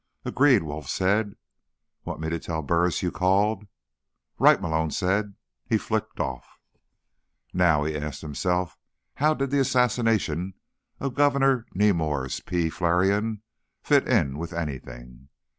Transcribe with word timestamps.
"Agreed," 0.25 0.63
Wolf 0.63 0.89
said. 0.89 1.35
"Want 2.05 2.19
me 2.19 2.29
to 2.31 2.39
tell 2.39 2.63
Burris 2.63 3.03
you 3.03 3.11
called?" 3.11 3.67
"Right," 4.39 4.59
Malone 4.59 4.89
said. 4.89 5.35
He 5.67 5.77
flicked 5.77 6.19
off. 6.19 6.57
Now, 7.53 7.83
he 7.83 7.95
asked 7.95 8.21
himself, 8.23 8.79
how 9.17 9.35
did 9.35 9.51
the 9.51 9.59
assassination 9.59 10.55
of 10.99 11.13
Governor 11.13 11.67
Nemours 11.75 12.39
P. 12.39 12.67
Flarion 12.71 13.43
fit 13.83 14.07
in 14.07 14.39
with 14.39 14.53
anything? 14.53 15.29